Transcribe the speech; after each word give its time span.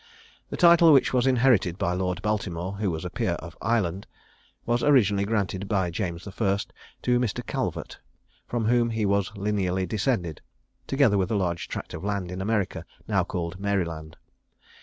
The 0.49 0.57
title 0.57 0.91
which 0.93 1.13
was 1.13 1.27
inherited 1.27 1.77
by 1.77 1.93
Lord 1.93 2.23
Baltimore, 2.23 2.73
who 2.77 2.89
was 2.89 3.05
a 3.05 3.09
peer 3.11 3.33
of 3.33 3.55
Ireland, 3.61 4.07
was 4.65 4.81
originally 4.81 5.25
granted 5.25 5.67
by 5.67 5.91
James 5.91 6.27
I. 6.27 6.31
to 7.03 7.19
Mr. 7.19 7.45
Calvert, 7.45 7.99
from 8.47 8.65
whom 8.65 8.89
he 8.89 9.05
was 9.05 9.31
lineally 9.35 9.85
descended, 9.85 10.41
together 10.87 11.19
with 11.19 11.29
a 11.29 11.35
large 11.35 11.67
tract 11.67 11.93
of 11.93 12.03
land 12.03 12.31
in 12.31 12.41
America, 12.41 12.83
now 13.07 13.23
called 13.23 13.59
Maryland. 13.59 14.17